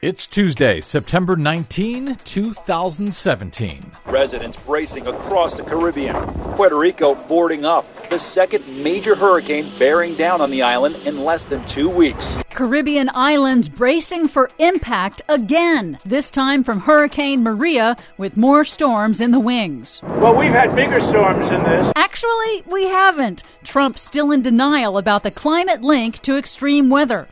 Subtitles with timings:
[0.00, 3.92] It's Tuesday, September 19, 2017.
[4.06, 6.14] Residents bracing across the Caribbean.
[6.54, 7.84] Puerto Rico boarding up.
[8.08, 12.40] The second major hurricane bearing down on the island in less than two weeks.
[12.48, 19.32] Caribbean islands bracing for impact again, this time from Hurricane Maria with more storms in
[19.32, 20.00] the wings.
[20.04, 21.92] Well, we've had bigger storms than this.
[21.96, 23.42] Actually, we haven't.
[23.64, 27.26] Trump's still in denial about the climate link to extreme weather.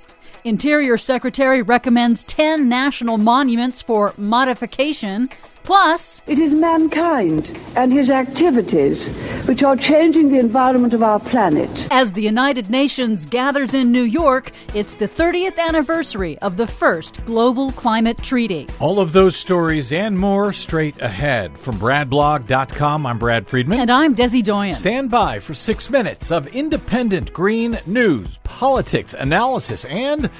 [0.47, 5.29] Interior Secretary recommends 10 national monuments for modification.
[5.66, 9.05] Plus, it is mankind and his activities
[9.48, 11.89] which are changing the environment of our planet.
[11.91, 17.25] As the United Nations gathers in New York, it's the 30th anniversary of the first
[17.27, 18.69] global climate treaty.
[18.79, 21.59] All of those stories and more straight ahead.
[21.59, 23.80] From BradBlog.com, I'm Brad Friedman.
[23.80, 24.73] And I'm Desi Doyen.
[24.75, 30.30] Stand by for six minutes of independent green news, politics, analysis, and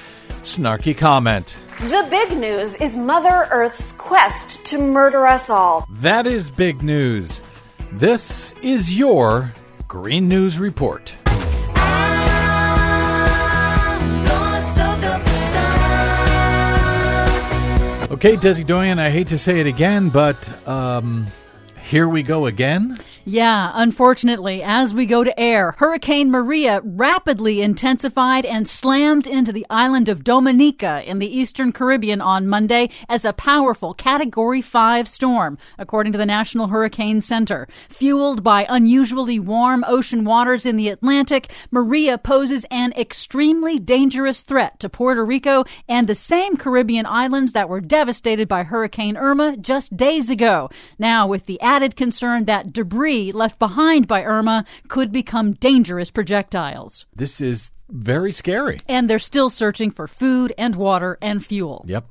[0.43, 1.57] snarky comment.
[1.79, 5.85] The big news is Mother Earth's quest to murder us all.
[5.89, 7.41] That is big news.
[7.91, 9.53] This is your
[9.87, 11.13] Green News Report.
[18.09, 21.27] Okay, Desi Doyen, I hate to say it again, but um,
[21.87, 22.99] here we go again.
[23.23, 29.65] Yeah, unfortunately, as we go to air, Hurricane Maria rapidly intensified and slammed into the
[29.69, 35.57] island of Dominica in the eastern Caribbean on Monday as a powerful Category 5 storm,
[35.77, 37.67] according to the National Hurricane Center.
[37.89, 44.79] Fueled by unusually warm ocean waters in the Atlantic, Maria poses an extremely dangerous threat
[44.79, 49.95] to Puerto Rico and the same Caribbean islands that were devastated by Hurricane Irma just
[49.95, 50.69] days ago.
[50.99, 57.05] Now, with the added concern that debris left behind by Irma could become dangerous projectiles.
[57.15, 58.79] This is very scary.
[58.87, 61.85] And they're still searching for food and water and fuel.
[61.87, 62.07] Yep.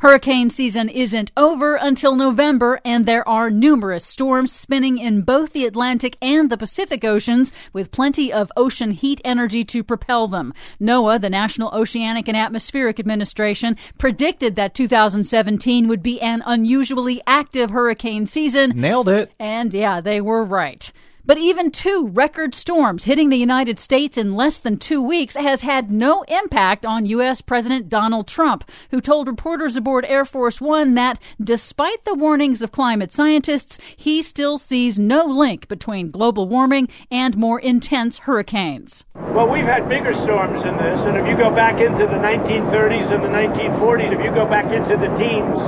[0.00, 5.66] Hurricane season isn't over until November, and there are numerous storms spinning in both the
[5.66, 10.52] Atlantic and the Pacific Oceans, with plenty of ocean heat energy to propel them.
[10.80, 17.70] NOAA, the National Oceanic and Atmospheric Administration, predicted that 2017 would be an unusually active
[17.70, 18.72] hurricane season.
[18.74, 19.32] Nailed it.
[19.38, 20.92] And yeah, they were right.
[21.30, 25.60] But even two record storms hitting the United States in less than two weeks has
[25.60, 27.40] had no impact on U.S.
[27.40, 32.72] President Donald Trump, who told reporters aboard Air Force One that despite the warnings of
[32.72, 39.04] climate scientists, he still sees no link between global warming and more intense hurricanes.
[39.14, 43.14] Well, we've had bigger storms than this, and if you go back into the 1930s
[43.14, 45.60] and the 1940s, if you go back into the teens,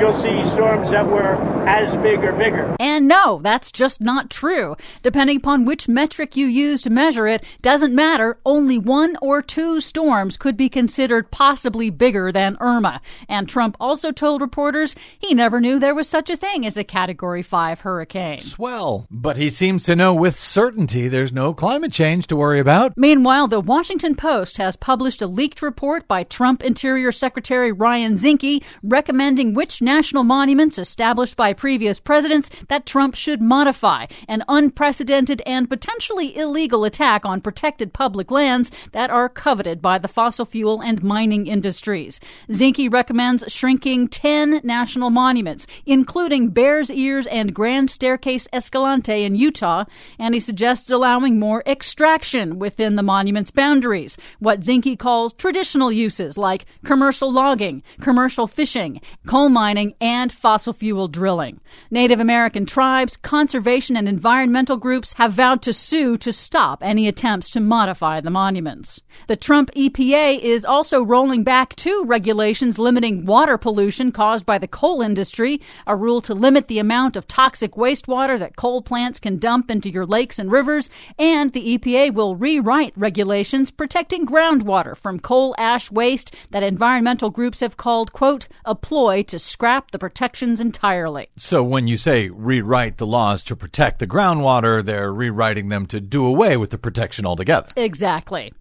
[0.00, 1.34] you'll see storms that were
[1.68, 2.74] as big or bigger.
[2.80, 4.74] And no, that's just not true.
[5.02, 8.38] Depending upon which metric you use to measure it, doesn't matter.
[8.46, 13.02] Only one or two storms could be considered possibly bigger than Irma.
[13.28, 16.84] And Trump also told reporters he never knew there was such a thing as a
[16.84, 18.40] Category 5 hurricane.
[18.40, 19.06] Swell.
[19.10, 22.94] But he seems to know with certainty there's no climate change to worry about.
[22.96, 28.62] Meanwhile, the Washington Post has published a leaked report by Trump Interior Secretary Ryan Zinke
[28.82, 34.06] recommending which national monuments established by previous presidents that Trump should modify.
[34.28, 40.06] An unprecedented and potentially illegal attack on protected public lands that are coveted by the
[40.06, 42.20] fossil fuel and mining industries.
[42.50, 49.86] Zinke recommends shrinking 10 national monuments, including Bears Ears and Grand Staircase Escalante in Utah,
[50.20, 56.38] and he suggests allowing more extraction within the monument's boundaries, what Zinke calls traditional uses
[56.38, 61.60] like commercial logging, commercial fishing, coal mining, and fossil fuel drilling.
[61.92, 67.48] Native American tribes, conservation, and environmental groups have vowed to sue to stop any attempts
[67.50, 69.00] to modify the monuments.
[69.28, 74.66] The Trump EPA is also rolling back two regulations limiting water pollution caused by the
[74.66, 79.38] coal industry, a rule to limit the amount of toxic wastewater that coal plants can
[79.38, 85.20] dump into your lakes and rivers, and the EPA will rewrite regulations protecting groundwater from
[85.20, 90.58] coal ash waste that environmental groups have called, quote, a ploy to scrap the protections
[90.58, 91.28] entirely.
[91.36, 96.00] So when you say rewrite the laws to protect the groundwater, they're rewriting them to
[96.00, 97.68] do away with the protection altogether.
[97.76, 98.54] Exactly.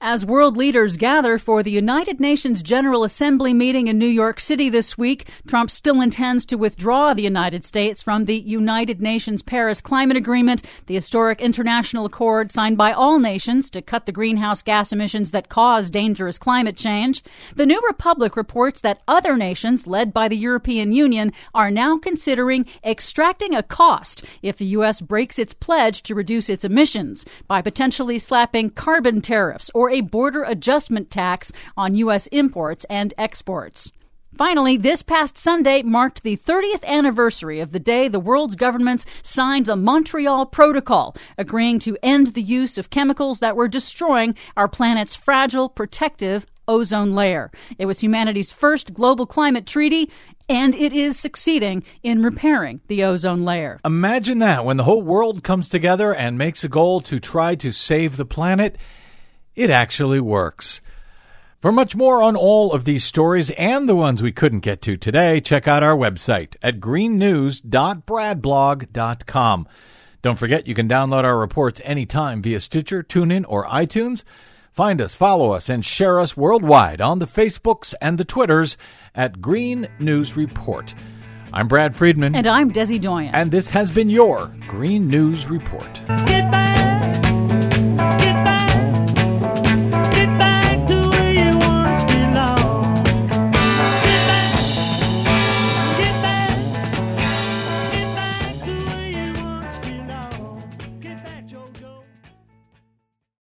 [0.00, 4.68] As world leaders gather for the United Nations General Assembly meeting in New York City
[4.68, 9.80] this week, Trump still intends to withdraw the United States from the United Nations Paris
[9.80, 14.92] Climate Agreement, the historic international accord signed by all nations to cut the greenhouse gas
[14.92, 17.22] emissions that cause dangerous climate change.
[17.54, 22.66] The New Republic reports that other nations, led by the European Union, are now considering
[22.84, 25.00] extracting a cost if the U.S.
[25.00, 30.00] breaks its pledge to reduce its emissions by potentially slapping carbon tariffs tariffs or a
[30.00, 32.26] border adjustment tax on U.S.
[32.28, 33.92] imports and exports.
[34.36, 39.66] Finally, this past Sunday marked the 30th anniversary of the day the world's governments signed
[39.66, 45.14] the Montreal Protocol, agreeing to end the use of chemicals that were destroying our planet's
[45.14, 47.50] fragile, protective ozone layer.
[47.76, 50.10] It was humanity's first global climate treaty,
[50.48, 53.80] and it is succeeding in repairing the ozone layer.
[53.84, 57.70] Imagine that when the whole world comes together and makes a goal to try to
[57.70, 58.78] save the planet,
[59.54, 60.80] it actually works.
[61.60, 64.96] For much more on all of these stories and the ones we couldn't get to
[64.96, 69.68] today, check out our website at greennews.bradblog.com.
[70.22, 74.24] Don't forget you can download our reports anytime via Stitcher, TuneIn, or iTunes.
[74.72, 78.76] Find us, follow us, and share us worldwide on the Facebooks and the Twitters
[79.14, 80.94] at Green News Report.
[81.52, 82.34] I'm Brad Friedman.
[82.34, 83.34] And I'm Desi Doyen.
[83.34, 86.00] And this has been your Green News Report.
[86.08, 86.81] Goodbye.